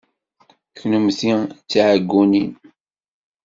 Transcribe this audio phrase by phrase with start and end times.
[0.77, 2.51] Kennemti d tiɛeggunin.